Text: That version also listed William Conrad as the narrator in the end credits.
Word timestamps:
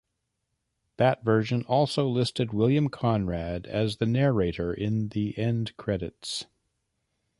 That 0.97 1.23
version 1.23 1.63
also 1.65 2.07
listed 2.07 2.53
William 2.53 2.89
Conrad 2.89 3.67
as 3.67 3.97
the 3.97 4.07
narrator 4.07 4.73
in 4.73 5.09
the 5.09 5.37
end 5.37 5.77
credits. 5.77 6.47